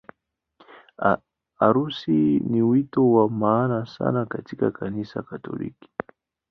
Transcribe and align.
Harusi 1.61 2.39
ni 2.49 2.61
wito 2.61 3.11
wa 3.11 3.29
maana 3.29 3.85
sana 3.85 4.25
katika 4.25 4.71
Kanisa 4.71 5.21
Katoliki. 5.23 5.89